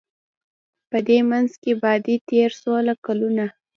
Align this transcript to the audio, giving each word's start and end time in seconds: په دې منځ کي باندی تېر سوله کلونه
په 0.89 0.97
دې 1.07 1.19
منځ 1.29 1.49
کي 1.61 1.71
باندی 1.81 2.15
تېر 2.29 2.49
سوله 2.61 2.93
کلونه 3.05 3.45